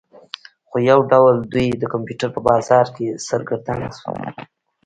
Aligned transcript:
خو 0.67 0.75
یو 0.91 0.99
ډول 1.11 1.35
دوی 1.53 1.67
د 1.75 1.83
کمپیوټر 1.93 2.29
په 2.33 2.41
بازار 2.47 2.85
کې 2.95 3.07
سرګردانه 3.27 3.89
شول 3.99 4.21